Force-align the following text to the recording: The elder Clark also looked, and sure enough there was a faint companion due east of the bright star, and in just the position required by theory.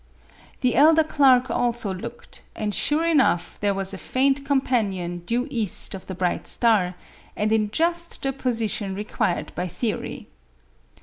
The 0.61 0.73
elder 0.73 1.03
Clark 1.03 1.51
also 1.51 1.93
looked, 1.93 2.41
and 2.55 2.73
sure 2.73 3.05
enough 3.05 3.59
there 3.59 3.75
was 3.75 3.93
a 3.93 3.99
faint 3.99 4.43
companion 4.43 5.19
due 5.27 5.45
east 5.51 5.93
of 5.93 6.07
the 6.07 6.15
bright 6.15 6.47
star, 6.47 6.95
and 7.35 7.51
in 7.51 7.69
just 7.69 8.23
the 8.23 8.33
position 8.33 8.95
required 8.95 9.51
by 9.53 9.67
theory. 9.67 10.25